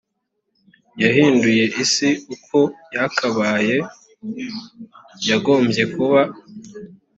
yahinduye 1.03 1.63
isi 1.83 2.09
uko 2.33 2.59
yakabaye 2.95 3.75
yagombye 5.29 5.83
kuba 5.93 6.21